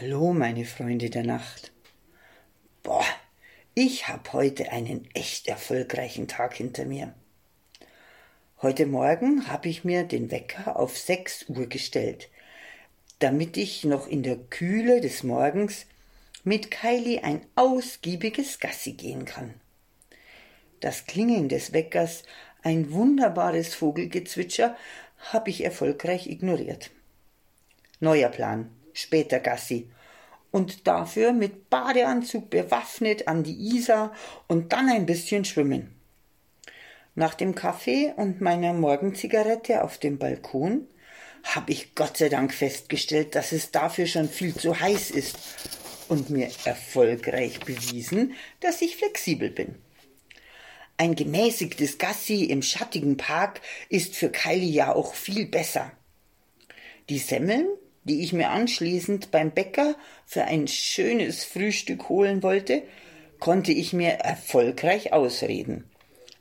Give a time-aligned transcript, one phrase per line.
[0.00, 1.72] Hallo, meine Freunde der Nacht.
[2.82, 3.04] Boah,
[3.74, 7.12] ich hab heute einen echt erfolgreichen Tag hinter mir.
[8.62, 12.30] Heute Morgen habe ich mir den Wecker auf 6 Uhr gestellt,
[13.18, 15.84] damit ich noch in der Kühle des Morgens
[16.44, 19.52] mit Kylie ein ausgiebiges Gassi gehen kann.
[20.80, 22.22] Das Klingeln des Weckers,
[22.62, 24.78] ein wunderbares Vogelgezwitscher,
[25.18, 26.90] habe ich erfolgreich ignoriert.
[28.00, 28.70] Neuer Plan
[29.00, 29.90] später Gassi.
[30.50, 34.12] Und dafür mit Badeanzug bewaffnet an die Isar
[34.48, 35.94] und dann ein bisschen schwimmen.
[37.14, 40.86] Nach dem Kaffee und meiner Morgenzigarette auf dem Balkon
[41.44, 45.36] habe ich Gott sei Dank festgestellt, dass es dafür schon viel zu heiß ist
[46.08, 49.76] und mir erfolgreich bewiesen, dass ich flexibel bin.
[50.96, 55.92] Ein gemäßigtes Gassi im schattigen Park ist für Kylie ja auch viel besser.
[57.08, 57.66] Die Semmeln
[58.04, 59.94] die ich mir anschließend beim Bäcker
[60.26, 62.82] für ein schönes Frühstück holen wollte,
[63.38, 65.90] konnte ich mir erfolgreich ausreden.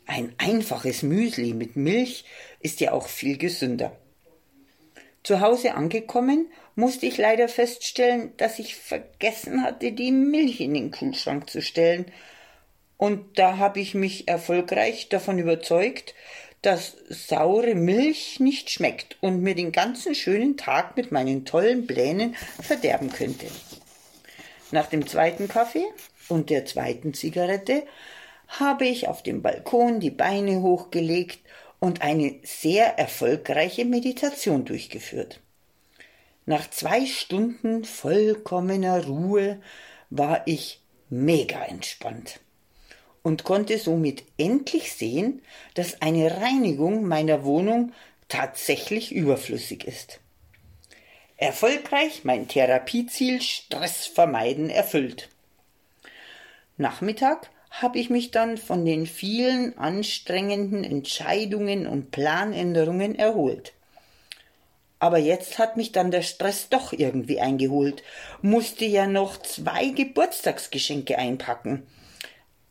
[0.05, 2.25] Ein einfaches Müsli mit Milch
[2.61, 3.95] ist ja auch viel gesünder.
[5.23, 10.91] Zu Hause angekommen, musste ich leider feststellen, dass ich vergessen hatte, die Milch in den
[10.91, 12.05] Kühlschrank zu stellen.
[12.99, 16.13] Und da habe ich mich erfolgreich davon überzeugt,
[16.61, 22.35] dass saure Milch nicht schmeckt und mir den ganzen schönen Tag mit meinen tollen Plänen
[22.61, 23.47] verderben könnte.
[24.71, 25.85] Nach dem zweiten Kaffee
[26.27, 27.83] und der zweiten Zigarette
[28.49, 31.39] habe ich auf dem Balkon die Beine hochgelegt
[31.79, 35.39] und eine sehr erfolgreiche Meditation durchgeführt.
[36.45, 39.61] Nach zwei Stunden vollkommener Ruhe
[40.09, 42.41] war ich mega entspannt
[43.29, 45.43] und konnte somit endlich sehen,
[45.75, 47.91] dass eine Reinigung meiner Wohnung
[48.27, 50.19] tatsächlich überflüssig ist.
[51.37, 55.29] Erfolgreich mein Therapieziel Stress vermeiden erfüllt.
[56.77, 63.73] Nachmittag habe ich mich dann von den vielen anstrengenden Entscheidungen und Planänderungen erholt.
[64.97, 68.01] Aber jetzt hat mich dann der Stress doch irgendwie eingeholt,
[68.41, 71.85] musste ja noch zwei Geburtstagsgeschenke einpacken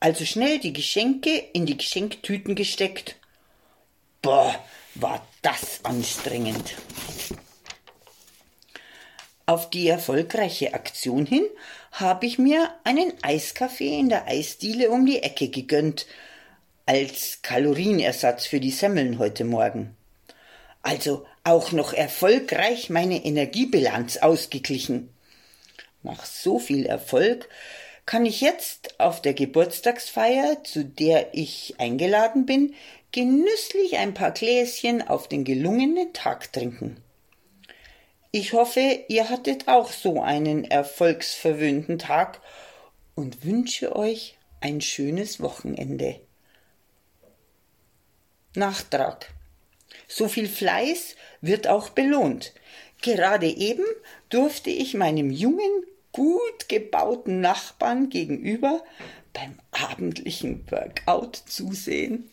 [0.01, 3.17] also schnell die Geschenke in die Geschenktüten gesteckt.
[4.23, 4.55] Boah,
[4.95, 6.75] war das anstrengend.
[9.47, 11.47] Auf die erfolgreiche Aktion hin
[11.93, 16.07] habe ich mir einen Eiskaffee in der Eisdiele um die Ecke gegönnt,
[16.85, 19.97] als Kalorienersatz für die Semmeln heute Morgen.
[20.83, 25.11] Also auch noch erfolgreich meine Energiebilanz ausgeglichen.
[26.03, 27.49] Nach so viel Erfolg
[28.09, 32.75] kann ich jetzt auf der Geburtstagsfeier, zu der ich eingeladen bin,
[33.13, 37.03] genüsslich ein paar Gläschen auf den gelungenen Tag trinken.
[38.31, 42.41] Ich hoffe, ihr hattet auch so einen erfolgsverwöhnten Tag
[43.15, 46.19] und wünsche euch ein schönes Wochenende.
[48.55, 49.35] Nachtrag.
[50.07, 52.55] So viel Fleiß wird auch belohnt.
[53.03, 53.85] Gerade eben
[54.31, 55.85] durfte ich meinem jungen,
[56.19, 58.83] gut gebauten Nachbarn gegenüber
[59.33, 62.29] beim abendlichen Workout zusehen.